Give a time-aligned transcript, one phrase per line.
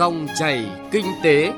[0.00, 1.52] Dòng chảy kinh tế.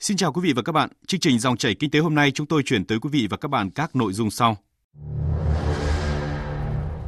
[0.00, 0.90] Xin chào quý vị và các bạn.
[1.06, 3.36] Chương trình Dòng chảy kinh tế hôm nay chúng tôi chuyển tới quý vị và
[3.36, 4.56] các bạn các nội dung sau.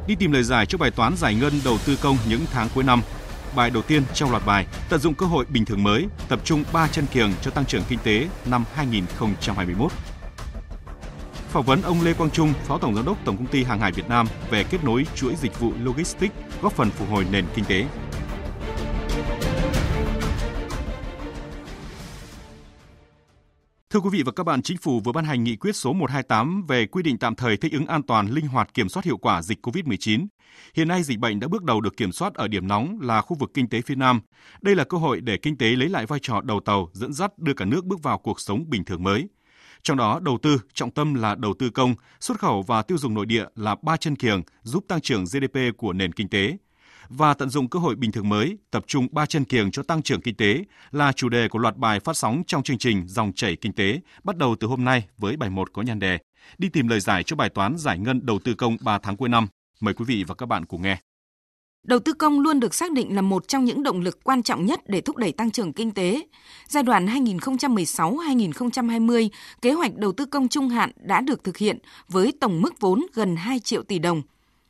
[0.07, 2.83] Đi tìm lời giải cho bài toán giải ngân đầu tư công những tháng cuối
[2.83, 3.01] năm.
[3.55, 6.63] Bài đầu tiên trong loạt bài tận dụng cơ hội bình thường mới, tập trung
[6.73, 9.91] 3 chân kiềng cho tăng trưởng kinh tế năm 2021
[11.53, 13.91] phỏng vấn ông Lê Quang Trung, Phó Tổng Giám đốc Tổng Công ty Hàng hải
[13.91, 17.65] Việt Nam về kết nối chuỗi dịch vụ logistics góp phần phục hồi nền kinh
[17.65, 17.85] tế.
[23.89, 26.65] Thưa quý vị và các bạn, Chính phủ vừa ban hành nghị quyết số 128
[26.67, 29.41] về quy định tạm thời thích ứng an toàn, linh hoạt kiểm soát hiệu quả
[29.41, 30.27] dịch COVID-19.
[30.75, 33.37] Hiện nay dịch bệnh đã bước đầu được kiểm soát ở điểm nóng là khu
[33.39, 34.21] vực kinh tế phía Nam.
[34.61, 37.39] Đây là cơ hội để kinh tế lấy lại vai trò đầu tàu, dẫn dắt
[37.39, 39.27] đưa cả nước bước vào cuộc sống bình thường mới.
[39.83, 43.13] Trong đó, đầu tư trọng tâm là đầu tư công, xuất khẩu và tiêu dùng
[43.13, 46.57] nội địa là ba chân kiềng giúp tăng trưởng GDP của nền kinh tế.
[47.09, 50.01] Và tận dụng cơ hội bình thường mới, tập trung ba chân kiềng cho tăng
[50.01, 53.33] trưởng kinh tế là chủ đề của loạt bài phát sóng trong chương trình Dòng
[53.33, 56.19] chảy kinh tế, bắt đầu từ hôm nay với bài 1 có nhan đề
[56.57, 59.29] Đi tìm lời giải cho bài toán giải ngân đầu tư công 3 tháng cuối
[59.29, 59.47] năm.
[59.79, 60.97] Mời quý vị và các bạn cùng nghe.
[61.83, 64.65] Đầu tư công luôn được xác định là một trong những động lực quan trọng
[64.65, 66.21] nhất để thúc đẩy tăng trưởng kinh tế.
[66.67, 69.29] Giai đoạn 2016-2020,
[69.61, 71.77] kế hoạch đầu tư công trung hạn đã được thực hiện
[72.09, 74.21] với tổng mức vốn gần 2 triệu tỷ đồng,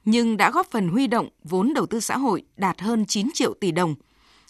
[0.06, 3.54] nhưng đã góp phần huy động vốn đầu tư xã hội đạt hơn 9 triệu
[3.54, 3.96] tỷ đồng.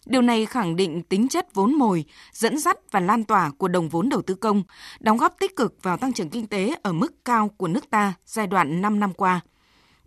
[0.05, 3.89] Điều này khẳng định tính chất vốn mồi, dẫn dắt và lan tỏa của đồng
[3.89, 4.63] vốn đầu tư công,
[4.99, 8.13] đóng góp tích cực vào tăng trưởng kinh tế ở mức cao của nước ta
[8.25, 9.41] giai đoạn 5 năm qua–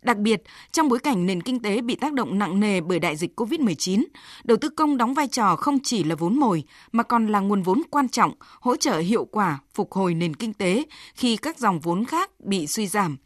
[0.06, 3.16] Đặc biệt, trong bối cảnh nền kinh tế bị tác động nặng nề bởi đại
[3.16, 4.04] dịch COVID-19,
[4.44, 7.62] đầu tư công đóng vai trò không chỉ là vốn mồi mà còn là nguồn
[7.62, 10.82] vốn quan trọng hỗ trợ hiệu quả phục hồi nền kinh tế
[11.14, 13.16] khi các dòng vốn khác bị suy giảm.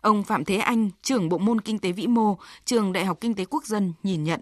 [0.00, 3.34] Ông Phạm Thế Anh, trưởng bộ môn kinh tế vĩ mô, trường Đại học Kinh
[3.34, 4.40] tế Quốc dân nhìn nhận.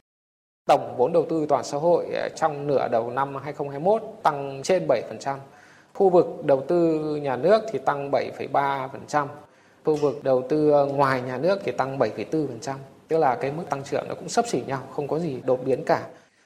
[0.67, 4.87] Tổng vốn đầu tư toàn xã hội ờ, trong nửa đầu năm 2021 tăng trên
[4.87, 5.37] 7%.
[5.95, 9.27] Khu vực đầu tư nhà nước thì tăng 7,3%,
[9.85, 12.75] khu vực đầu tư ờ, ngoài nhà nước thì tăng 7,4%,
[13.09, 15.61] tức là cái mức tăng trưởng nó cũng sấp xỉ nhau, không có gì đột
[15.65, 16.03] biến cả.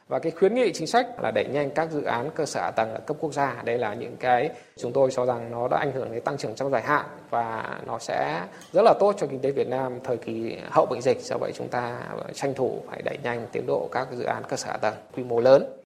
[0.09, 2.71] Và cái khuyến nghị chính sách là đẩy nhanh các dự án cơ sở hạ
[2.71, 3.63] tầng ở cấp quốc gia.
[3.65, 6.55] Đây là những cái chúng tôi cho rằng nó đã ảnh hưởng đến tăng trưởng
[6.55, 10.17] trong dài hạn và nó sẽ rất là tốt cho kinh tế Việt Nam thời
[10.17, 11.21] kỳ hậu bệnh dịch.
[11.21, 12.01] Do vậy chúng ta
[12.35, 15.25] tranh thủ phải đẩy nhanh tiến độ các dự án cơ sở hạ tầng quy
[15.25, 15.78] mô lớn.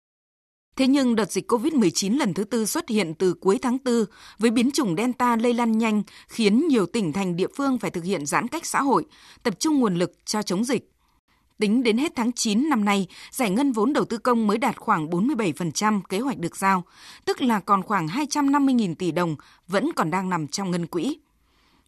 [0.76, 4.06] Thế nhưng đợt dịch COVID-19 lần thứ tư xuất hiện từ cuối tháng 4
[4.40, 8.04] với biến chủng Delta lây lan nhanh khiến nhiều tỉnh thành địa phương phải thực
[8.04, 9.06] hiện giãn cách xã hội,
[9.44, 10.92] tập trung nguồn lực cho chống dịch.
[11.60, 14.78] Tính đến hết tháng 9 năm nay, giải ngân vốn đầu tư công mới đạt
[14.78, 16.84] khoảng 47% kế hoạch được giao,
[17.26, 19.36] tức là còn khoảng 250.000 tỷ đồng
[19.68, 21.18] vẫn còn đang nằm trong ngân quỹ.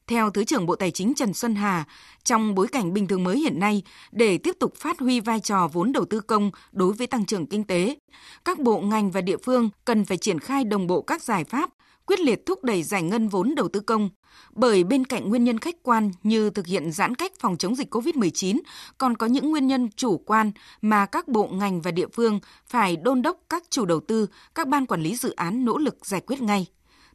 [0.08, 1.86] Theo Thứ trưởng Bộ Tài chính Trần Xuân Hà,
[2.24, 5.68] trong bối cảnh bình thường mới hiện nay, để tiếp tục phát huy vai trò
[5.74, 7.98] vốn đầu tư công đối với tăng trưởng kinh tế,
[8.46, 11.70] các bộ ngành và địa phương cần phải triển khai đồng bộ các giải pháp,
[12.06, 14.10] quyết liệt thúc đẩy giải ngân vốn đầu tư công.
[14.52, 17.96] Bởi bên cạnh nguyên nhân khách quan như thực hiện giãn cách phòng chống dịch
[17.96, 18.60] COVID-19,
[18.98, 22.96] còn có những nguyên nhân chủ quan mà các bộ ngành và địa phương phải
[22.96, 26.22] đôn đốc các chủ đầu tư, các ban quản lý dự án nỗ lực giải
[26.22, 26.66] quyết ngay.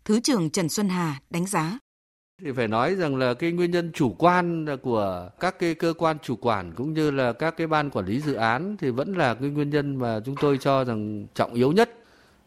[0.05, 1.79] Thứ trưởng Trần Xuân Hà đánh giá.
[2.43, 6.17] Thì phải nói rằng là cái nguyên nhân chủ quan của các cái cơ quan
[6.23, 9.35] chủ quản cũng như là các cái ban quản lý dự án thì vẫn là
[9.35, 11.91] cái nguyên nhân mà chúng tôi cho rằng trọng yếu nhất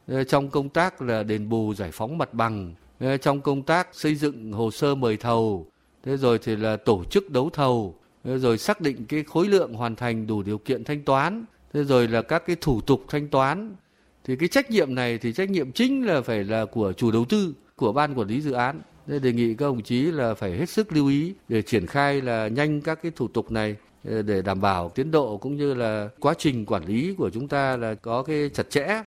[0.07, 3.87] ờ, trong công tác là đền bù giải phóng mặt bằng, ờ, trong công tác
[3.91, 5.67] xây dựng hồ sơ mời thầu,
[6.03, 9.73] thế rồi thì là tổ chức đấu thầu, ờ, rồi xác định cái khối lượng
[9.73, 13.27] hoàn thành đủ điều kiện thanh toán, thế rồi là các cái thủ tục thanh
[13.27, 13.75] toán.
[14.23, 17.25] Thì cái trách nhiệm này thì trách nhiệm chính là phải là của chủ đầu
[17.25, 20.57] tư, của ban quản lý dự án Thế đề nghị các đồng chí là phải
[20.57, 24.21] hết sức lưu ý để triển khai là nhanh các cái thủ tục này ờ,
[24.21, 27.77] để đảm bảo tiến độ cũng như là quá trình quản lý của chúng ta
[27.77, 29.03] là có cái chặt chẽ.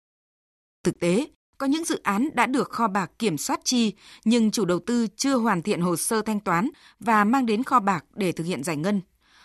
[0.85, 1.27] Thực tế,
[1.59, 3.93] có những dự án đã được kho bạc kiểm soát chi
[4.25, 6.69] nhưng chủ đầu tư chưa hoàn thiện hồ sơ thanh toán
[7.01, 9.01] và mang đến kho bạc để thực hiện giải ngân.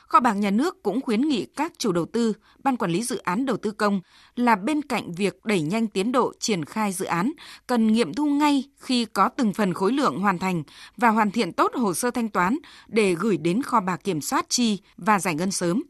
[0.08, 2.34] Kho bạc nhà nước cũng khuyến nghị các chủ đầu tư,
[2.64, 4.02] ban quản lý dự án đầu tư công
[4.36, 7.32] là bên cạnh việc đẩy nhanh tiến độ triển khai dự án,
[7.68, 10.64] cần nghiệm thu ngay khi có từng phần khối lượng hoàn thành
[10.98, 12.58] và hoàn thiện tốt hồ sơ thanh toán
[12.88, 15.84] để gửi đến kho bạc kiểm soát chi và giải ngân sớm.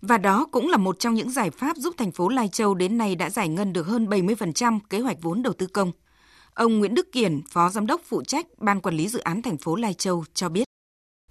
[0.00, 2.98] Và đó cũng là một trong những giải pháp giúp thành phố Lai Châu đến
[2.98, 5.92] nay đã giải ngân được hơn 70% kế hoạch vốn đầu tư công.
[6.54, 9.56] Ông Nguyễn Đức Kiển, Phó Giám đốc phụ trách Ban Quản lý Dự án thành
[9.56, 10.65] phố Lai Châu cho biết.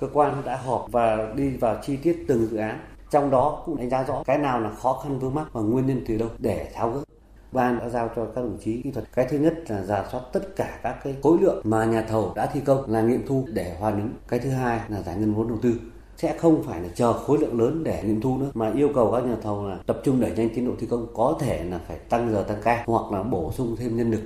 [0.02, 2.80] Cơ quan đã họp và đi vào chi tiết từng dự án.
[3.12, 5.88] Trong đó cũng đánh giá rõ cái nào là khó khăn vướng mắc và nguyên
[5.88, 7.04] nhân từ đâu để tháo gỡ.
[7.52, 9.06] Ban đã giao cho các đồng chí kỹ thuật.
[9.14, 12.34] Cái thứ nhất là giả soát tất cả các cái khối lượng mà nhà thầu
[12.36, 14.10] đã thi công là nghiệm thu để hoàn ứng.
[14.28, 15.74] Cái thứ hai là giải ngân vốn đầu tư.
[16.18, 19.12] sẽ không phải là chờ khối lượng lớn để nghiệm thu nữa, mà yêu cầu
[19.12, 21.80] các nhà thầu là tập trung đẩy nhanh tiến độ thi công có thể là
[21.88, 24.22] phải tăng giờ tăng ca hoặc là bổ sung thêm nhân lực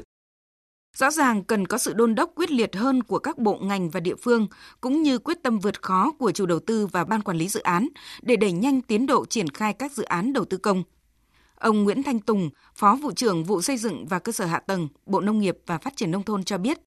[0.98, 4.00] Rõ ràng cần có sự đôn đốc quyết liệt hơn của các bộ ngành và
[4.00, 4.48] địa phương,
[4.82, 7.60] cũng như quyết tâm vượt khó của chủ đầu tư và ban quản lý dự
[7.60, 7.88] án
[8.22, 10.84] để đẩy nhanh tiến độ triển khai các dự án đầu tư công.
[11.56, 14.88] Ông Nguyễn Thanh Tùng, Phó vụ trưởng vụ xây dựng và cơ sở hạ tầng,
[15.06, 16.78] Bộ Nông nghiệp và Phát triển nông thôn cho biết,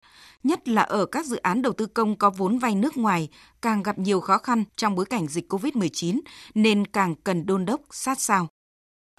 [0.44, 3.28] nhất là ở các dự án đầu tư công có vốn vay nước ngoài
[3.62, 6.20] càng gặp nhiều khó khăn trong bối cảnh dịch COVID-19
[6.54, 8.46] nên càng cần đôn đốc sát sao.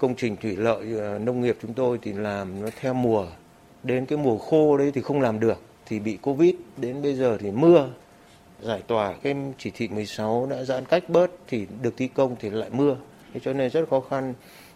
[0.01, 3.27] Công trình thủy lợi ờ, nông nghiệp chúng tôi thì làm nó theo mùa,
[3.83, 7.38] đến cái mùa khô đấy thì không làm được thì bị Covid, đến bây giờ
[7.39, 7.89] thì mưa,
[8.62, 12.50] giải tỏa cái chỉ thị 16 đã giãn cách bớt thì được thi công thì
[12.50, 12.97] lại mưa.
[13.33, 14.33] Thế cho nên rất khó khăn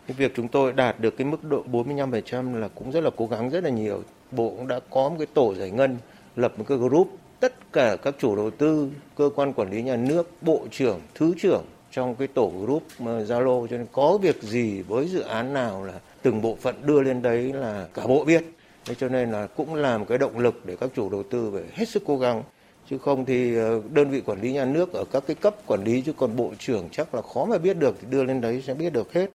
[0.08, 3.28] cái việc chúng tôi đạt được cái mức độ 45% là cũng rất là cố
[3.28, 4.04] gắng rất là nhiều.
[4.32, 5.98] Bộ cũng đã có một cái tổ giải ngân,
[6.36, 7.08] lập một cái group
[7.40, 11.34] tất cả các chủ đầu tư, cơ quan quản lý nhà nước, bộ trưởng, thứ
[11.42, 15.54] trưởng trong cái tổ group ờ, Zalo cho nên có việc gì với dự án
[15.54, 18.44] nào là từng bộ phận đưa lên đấy là cả bộ biết.
[18.88, 21.64] Thế cho nên là cũng làm cái động lực để các chủ đầu tư phải
[21.74, 22.44] hết sức cố gắng
[22.90, 25.84] chứ không thì ờ, đơn vị quản lý nhà nước ở các cái cấp quản
[25.84, 28.64] lý chứ còn bộ trưởng chắc là khó mà biết được thì đưa lên đấy
[28.68, 29.32] sẽ biết được hết.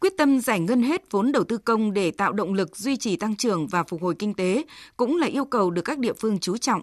[0.00, 3.16] Quyết tâm giải ngân hết vốn đầu tư công để tạo động lực duy trì
[3.16, 4.64] tăng trưởng và phục hồi kinh tế
[4.96, 6.82] cũng là yêu cầu được các địa phương chú trọng.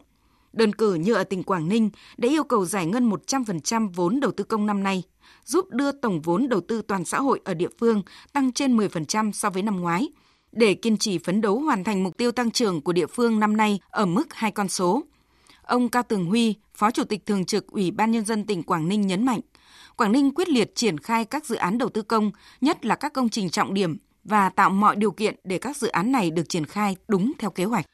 [0.53, 4.31] Đơn cử như ở tỉnh Quảng Ninh đã yêu cầu giải ngân 100% vốn đầu
[4.31, 5.03] tư công năm nay,
[5.45, 8.01] giúp đưa tổng vốn đầu tư toàn xã hội ở địa phương
[8.33, 10.09] tăng trên 10% so với năm ngoái,
[10.55, 13.57] để kiên trì phấn đấu hoàn thành mục tiêu tăng trưởng của địa phương năm
[13.57, 15.03] nay ở mức hai con số.
[15.63, 18.87] Ông Cao Tường Huy, Phó Chủ tịch Thường trực Ủy ban Nhân dân tỉnh Quảng
[18.89, 19.39] Ninh nhấn mạnh,
[19.95, 22.31] Quảng Ninh quyết liệt triển khai các dự án đầu tư công,
[22.61, 25.87] nhất là các công trình trọng điểm và tạo mọi điều kiện để các dự
[25.87, 27.85] án này được triển khai đúng theo kế hoạch.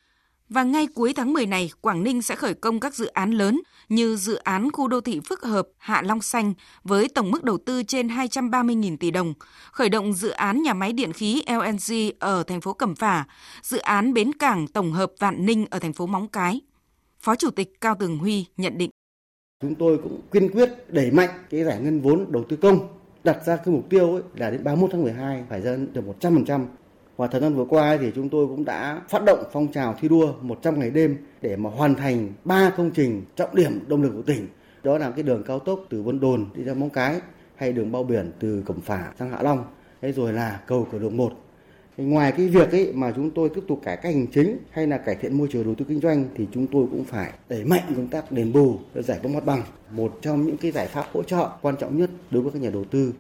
[0.54, 3.62] Và ngay cuối tháng 10 này, Quảng Ninh sẽ khởi công các dự án lớn
[3.90, 6.54] như dự án khu đô thị phức hợp Hạ Long Xanh
[6.84, 9.34] với tổng mức đầu tư trên 230.000 tỷ đồng,
[9.72, 13.26] khởi động dự án nhà máy điện khí LNG ở thành phố Cẩm Phả,
[13.62, 16.62] dự án bến cảng tổng hợp Vạn Ninh ở thành phố Móng Cái.
[17.20, 18.90] Phó Chủ tịch Cao Tường Huy nhận định.
[19.62, 22.88] Chúng tôi cũng kiên quyết đẩy mạnh cái giải ngân vốn đầu tư công,
[23.24, 26.66] đặt ra cái mục tiêu ấy là đến 31 tháng 12 phải dân được 100%.
[27.22, 30.10] Và thời gian vừa qua thì chúng tôi cũng đã phát động phong trào thi
[30.10, 34.12] đua 100 ngày đêm để mà hoàn thành 3 công trình trọng điểm động lực
[34.16, 34.48] của tỉnh.
[34.84, 37.20] Đó là cái đường cao tốc từ Vân Đồn đi ra Móng Cái
[37.56, 39.64] hay đường bao biển từ Cẩm Phả sang Hạ Long.
[40.02, 41.34] Thế rồi là cầu cửa đường 1
[41.98, 44.98] ngoài cái việc ấy mà chúng tôi tiếp tục cải cách hành chính hay là
[44.98, 47.84] cải thiện môi trường đầu tư kinh doanh thì chúng tôi cũng phải đẩy mạnh
[47.96, 51.24] công tác đền bù, giải phóng mặt bằng một trong những cái giải pháp hỗ
[51.24, 53.14] trợ quan trọng nhất đối với các nhà đầu tư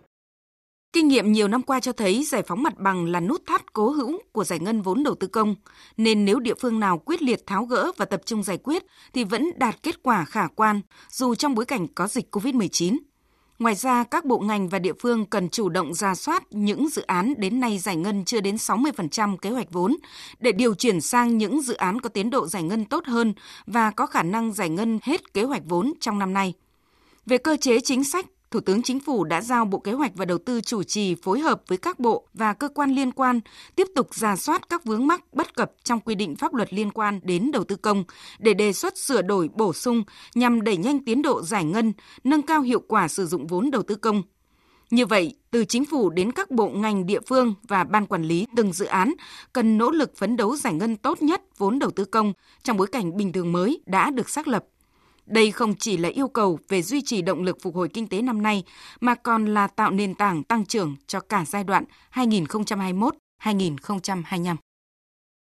[0.93, 3.89] Kinh nghiệm nhiều năm qua cho thấy giải phóng mặt bằng là nút thắt cố
[3.89, 5.55] hữu của giải ngân vốn đầu tư công,
[5.97, 8.83] nên nếu địa phương nào quyết liệt tháo gỡ và tập trung giải quyết
[9.13, 12.97] thì vẫn đạt kết quả khả quan, dù trong bối cảnh có dịch COVID-19.
[13.59, 17.01] Ngoài ra, các bộ ngành và địa phương cần chủ động ra soát những dự
[17.01, 19.97] án đến nay giải ngân chưa đến 60% kế hoạch vốn
[20.39, 23.33] để điều chuyển sang những dự án có tiến độ giải ngân tốt hơn
[23.65, 26.53] và có khả năng giải ngân hết kế hoạch vốn trong năm nay.
[27.25, 30.25] Về cơ chế chính sách, Thủ tướng Chính phủ đã giao Bộ Kế hoạch và
[30.25, 33.39] Đầu tư chủ trì phối hợp với các bộ và cơ quan liên quan
[33.75, 36.91] tiếp tục ra soát các vướng mắc bất cập trong quy định pháp luật liên
[36.91, 38.03] quan đến đầu tư công
[38.39, 40.03] để đề xuất sửa đổi bổ sung
[40.35, 41.93] nhằm đẩy nhanh tiến độ giải ngân,
[42.23, 44.23] nâng cao hiệu quả sử dụng vốn đầu tư công.
[44.89, 48.47] Như vậy, từ chính phủ đến các bộ ngành địa phương và ban quản lý
[48.55, 49.13] từng dự án
[49.53, 52.87] cần nỗ lực phấn đấu giải ngân tốt nhất vốn đầu tư công trong bối
[52.87, 54.65] cảnh bình thường mới đã được xác lập
[55.25, 58.21] đây không chỉ là yêu cầu về duy trì động lực phục hồi kinh tế
[58.21, 58.63] năm nay,
[58.99, 64.55] mà còn là tạo nền tảng tăng trưởng cho cả giai đoạn 2021-2025.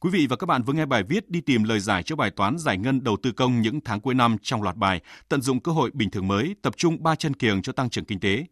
[0.01, 2.31] Quý vị và các bạn vừa nghe bài viết đi tìm lời giải cho bài
[2.31, 5.61] toán giải ngân đầu tư công những tháng cuối năm trong loạt bài tận dụng
[5.61, 8.45] cơ hội bình thường mới, tập trung ba chân kiềng cho tăng trưởng kinh tế.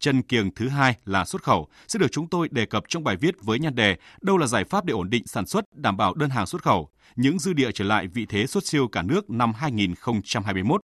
[0.00, 3.16] Chân kiềng thứ hai là xuất khẩu sẽ được chúng tôi đề cập trong bài
[3.16, 6.14] viết với nhan đề đâu là giải pháp để ổn định sản xuất, đảm bảo
[6.14, 9.30] đơn hàng xuất khẩu, những dư địa trở lại vị thế xuất siêu cả nước
[9.30, 10.80] năm 2021.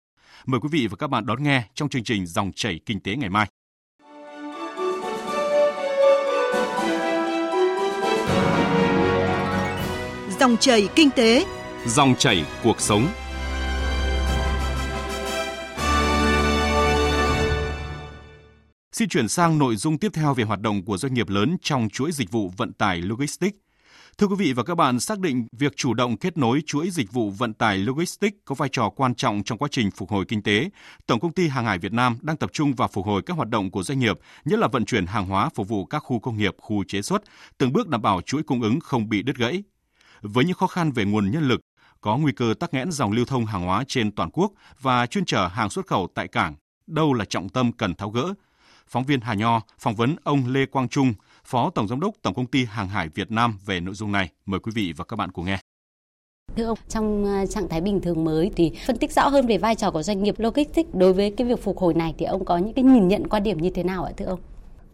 [0.47, 3.17] Mời quý vị và các bạn đón nghe trong chương trình Dòng chảy kinh tế
[3.17, 3.47] ngày mai.
[10.41, 11.47] Dòng chảy kinh tế,
[11.87, 13.09] dòng chảy cuộc sống.
[18.93, 21.89] Xin chuyển sang nội dung tiếp theo về hoạt động của doanh nghiệp lớn trong
[21.89, 23.57] chuỗi dịch vụ vận tải logistics.
[24.19, 27.13] Thưa quý vị và các bạn, xác định việc chủ động kết nối chuỗi dịch
[27.13, 30.43] vụ vận tải logistics có vai trò quan trọng trong quá trình phục hồi kinh
[30.43, 30.71] tế.
[31.07, 33.49] Tổng công ty Hàng hải Việt Nam đang tập trung vào phục hồi các hoạt
[33.49, 36.39] động của doanh nghiệp, nhất là vận chuyển hàng hóa phục vụ các khu công
[36.39, 37.23] nghiệp, khu chế xuất,
[37.59, 39.63] từng bước đảm bảo chuỗi cung ứng không bị đứt gãy.
[40.21, 41.61] Với những khó khăn về nguồn nhân lực,
[42.01, 45.25] có nguy cơ tắc nghẽn dòng lưu thông hàng hóa trên toàn quốc và chuyên
[45.25, 46.55] trở hàng xuất khẩu tại cảng,
[46.87, 48.35] đâu là trọng tâm cần tháo gỡ.
[48.93, 51.13] Phóng viên Hà Nho phỏng vấn ông Lê Quang Trung,
[51.45, 54.31] Phó Tổng Giám đốc Tổng Công ty Hàng hải Việt Nam về nội dung này.
[54.47, 55.59] Mời quý vị và các bạn cùng nghe.
[56.57, 59.59] Thưa ông, trong ờ, trạng thái bình thường mới thì phân tích rõ hơn về
[59.59, 62.45] vai trò của doanh nghiệp logistics đối với cái việc phục hồi này thì ông
[62.45, 64.41] có những cái nhìn nhận quan điểm như thế nào ạ thưa ông?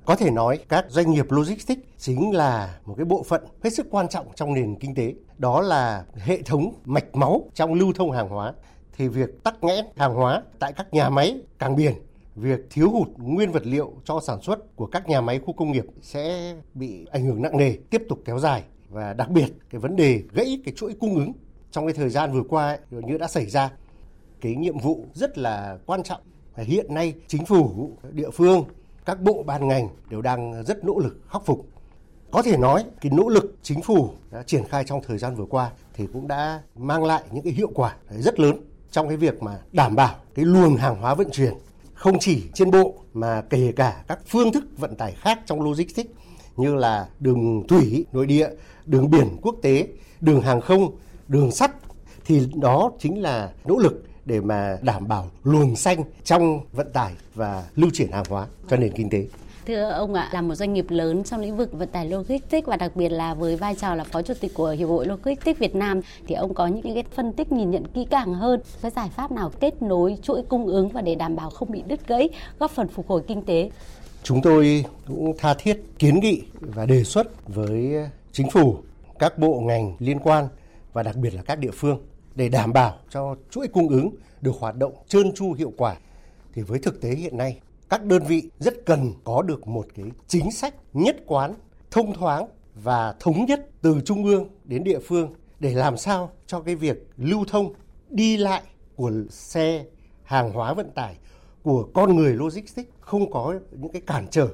[0.05, 3.87] Có thể nói các doanh nghiệp logistics chính là một cái bộ phận hết sức
[3.91, 5.15] quan trọng trong nền kinh tế.
[5.39, 8.53] Đó là hệ thống mạch máu trong lưu thông hàng hóa.
[8.97, 11.95] Thì việc tắc nghẽn hàng hóa tại các nhà máy, cảng biển,
[12.41, 15.73] việc thiếu hụt nguyên vật liệu cho sản xuất của các nhà máy khu công
[15.73, 18.63] nghiệp sẽ bị ảnh hưởng nặng nề, tiếp tục kéo dài.
[18.89, 21.33] Và đặc biệt cái vấn đề gãy cái chuỗi cung ứng
[21.71, 23.71] trong cái thời gian vừa qua ấy, như đã xảy ra.
[24.41, 26.21] Cái nhiệm vụ rất là quan trọng.
[26.57, 28.65] Hiện nay chính phủ địa phương
[29.05, 31.67] các bộ ban ngành đều đang rất nỗ lực khắc phục.
[32.31, 35.45] Có thể nói cái nỗ lực chính phủ đã triển khai trong thời gian vừa
[35.45, 38.57] qua thì cũng đã mang lại những cái hiệu quả rất lớn
[38.91, 41.55] trong cái việc mà đảm bảo cái luồng hàng hóa vận chuyển
[41.99, 46.11] không chỉ trên bộ mà kể cả các phương thức vận tải khác trong logistics
[46.57, 48.49] như là đường thủy nội địa,
[48.87, 49.89] đường biển quốc tế,
[50.21, 50.97] đường hàng không,
[51.29, 51.71] đường sắt
[52.25, 57.13] thì đó chính là nỗ lực để mà đảm bảo luồng xanh trong vận tải
[57.35, 59.27] và lưu chuyển hàng hóa cho nền kinh tế.
[59.69, 62.77] Thưa ông ạ, là một doanh nghiệp lớn trong lĩnh vực vận tải logistics và
[62.77, 65.75] đặc biệt là với vai trò là phó chủ tịch của Hiệp hội Logistics Việt
[65.75, 69.09] Nam thì ông có những cái phân tích nhìn nhận kỹ càng hơn cái giải
[69.17, 72.29] pháp nào kết nối chuỗi cung ứng và để đảm bảo không bị đứt gãy,
[72.59, 73.71] góp phần phục hồi kinh tế.
[74.23, 77.95] Chúng tôi cũng tha thiết kiến nghị và đề xuất với
[78.33, 78.77] chính phủ,
[79.19, 80.49] các bộ ngành liên quan
[80.93, 81.99] và đặc biệt là các địa phương
[82.35, 84.11] để đảm bảo cho chuỗi cung ứng
[84.41, 85.97] được hoạt động trơn tru hiệu quả
[86.55, 87.59] thì với thực tế hiện nay
[87.91, 91.55] các đơn vị rất cần có được một cái chính sách nhất quán,
[91.91, 96.61] thông thoáng và thống nhất từ trung ương đến địa phương để làm sao cho
[96.61, 97.73] cái việc lưu thông
[98.11, 98.63] đi lại
[98.97, 99.85] của xe
[100.23, 101.17] hàng hóa vận tải
[101.63, 104.49] của con người logistics không có những cái cản trở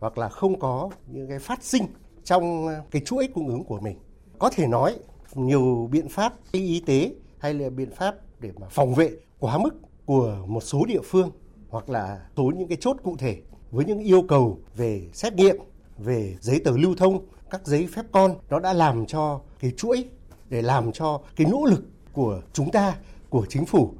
[0.00, 1.86] hoặc là không có những cái phát sinh
[2.24, 3.98] trong cái chuỗi cung ứng của mình.
[4.38, 4.98] Có thể nói
[5.34, 9.70] nhiều biện pháp y tế hay là biện pháp để mà phòng vệ quá mức
[10.06, 11.30] của một số địa phương
[11.70, 13.36] hoặc là số những cái chốt cụ thể
[13.70, 15.56] với những yêu cầu về xét nghiệm,
[15.98, 20.08] về giấy tờ lưu thông, các giấy phép con nó đã làm cho cái chuỗi
[20.48, 22.96] để làm cho cái nỗ lực của chúng ta,
[23.30, 23.90] của chính phủ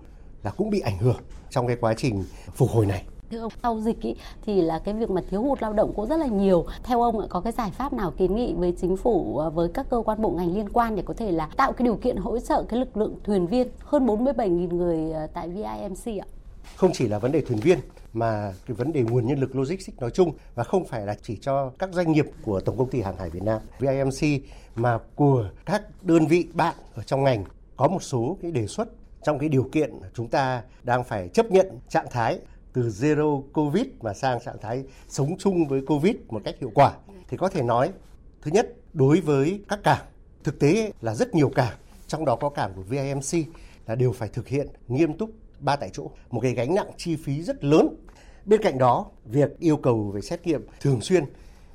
[0.42, 1.20] là cũng bị ảnh hưởng
[1.50, 3.04] trong cái quá trình phục hồi này.
[3.30, 4.14] Thưa ông, sau dịch ý,
[4.46, 6.66] thì là cái việc mà thiếu hụt lao động cũng rất là nhiều.
[6.82, 9.86] Theo ông có cái giải pháp nào kiến nghị với chính phủ ờ, với các
[9.90, 12.38] cơ quan bộ ngành liên quan để có thể là tạo cái điều kiện hỗ
[12.38, 16.26] trợ cái lực lượng thuyền viên hơn 47.000 người ờ, tại VIMC ạ?
[16.76, 17.78] Không chỉ là vấn đề thuyền viên,
[18.12, 21.38] mà cái vấn đề nguồn nhân lực logistics nói chung và không phải là chỉ
[21.40, 23.60] cho các doanh nghiệp của Tổng công ty Hàng hải Việt Nam.
[23.78, 24.42] VIMC
[24.74, 27.44] mà của các đơn vị bạn ở trong ngành
[27.76, 28.88] có một số cái đề xuất
[29.22, 32.38] trong cái điều kiện chúng ta đang phải chấp nhận trạng thái
[32.72, 36.94] từ zero covid mà sang trạng thái sống chung với covid một cách hiệu quả.
[37.28, 37.90] Thì có thể nói,
[38.42, 40.04] thứ nhất, đối với các cảng,
[40.44, 43.48] thực tế là rất nhiều cảng, trong đó có cảng của VIMC
[43.86, 47.16] là đều phải thực hiện nghiêm túc ba tại chỗ một cái gánh nặng chi
[47.16, 47.88] phí rất lớn
[48.44, 51.24] bên cạnh đó việc yêu cầu về xét nghiệm thường xuyên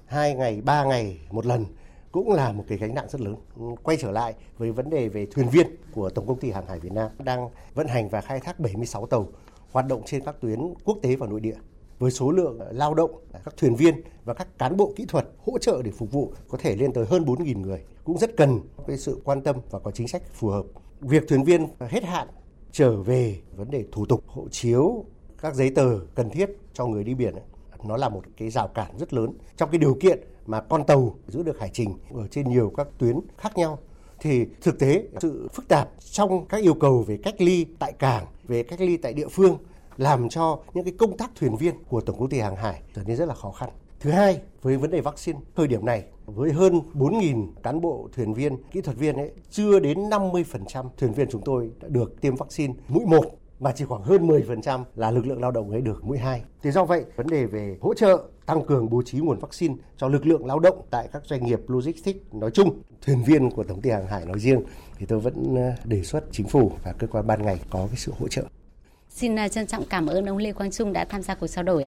[0.05, 1.65] hai ngày ba ngày một lần
[2.11, 3.35] cũng là một cái gánh nặng rất lớn.
[3.83, 6.79] Quay trở lại với vấn đề về thuyền viên của Tổng công ty Hàng hải
[6.79, 9.27] Việt Nam đang vận hành và khai thác 76 tàu
[9.71, 11.55] hoạt động trên các tuyến quốc tế và nội địa
[11.99, 13.11] với số lượng lao động,
[13.45, 16.57] các thuyền viên và các cán bộ kỹ thuật hỗ trợ để phục vụ có
[16.57, 19.91] thể lên tới hơn 4.000 người cũng rất cần cái sự quan tâm và có
[19.91, 20.63] chính sách phù hợp.
[20.99, 22.27] Việc thuyền viên hết hạn
[22.73, 25.05] trở về vấn đề thủ tục hộ chiếu,
[25.41, 27.35] các giấy tờ cần thiết cho người đi biển
[27.83, 31.15] nó là một cái rào cản rất lớn trong cái điều kiện mà con tàu
[31.27, 33.79] giữ được hải trình ở trên nhiều các tuyến khác nhau
[34.19, 38.25] thì thực tế sự phức tạp trong các yêu cầu về cách ly tại cảng,
[38.47, 39.57] về cách ly tại địa phương
[39.97, 43.03] làm cho những cái công tác thuyền viên của Tổng công ty Hàng hải trở
[43.03, 43.69] nên rất là khó khăn.
[44.03, 48.33] Thứ hai, với vấn đề vaccine, thời điểm này với hơn 4.000 cán bộ thuyền
[48.33, 52.35] viên, kỹ thuật viên ấy, chưa đến 50% thuyền viên chúng tôi đã được tiêm
[52.35, 53.21] vaccine mũi 1
[53.59, 56.43] mà chỉ khoảng hơn 10% là lực lượng lao động ấy được mũi 2.
[56.61, 60.07] Thì do vậy, vấn đề về hỗ trợ tăng cường bố trí nguồn vaccine cho
[60.07, 63.81] lực lượng lao động tại các doanh nghiệp logistics nói chung, thuyền viên của Tổng
[63.81, 64.63] ty Hàng hải nói riêng
[64.97, 67.97] thì tôi vẫn ờ, đề xuất chính phủ và cơ quan ban ngành có cái
[67.97, 68.43] sự hỗ trợ.
[69.09, 71.63] Xin ờ, trân trọng cảm ơn ông Lê Quang Trung đã tham gia cuộc trao
[71.63, 71.85] đổi.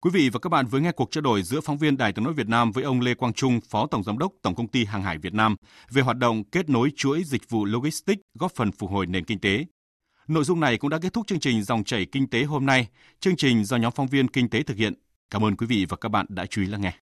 [0.00, 2.24] Quý vị và các bạn vừa nghe cuộc trao đổi giữa phóng viên Đài tiếng
[2.24, 4.84] nói Việt Nam với ông Lê Quang Trung, Phó Tổng Giám đốc Tổng Công ty
[4.84, 5.56] Hàng hải Việt Nam
[5.90, 9.40] về hoạt động kết nối chuỗi dịch vụ logistics góp phần phục hồi nền kinh
[9.40, 9.64] tế.
[10.28, 12.88] Nội dung này cũng đã kết thúc chương trình Dòng chảy kinh tế hôm nay.
[13.20, 14.94] Chương trình do nhóm phóng viên kinh tế thực hiện.
[15.30, 16.98] Cảm ơn quý vị và các bạn đã chú ý lắng nghe.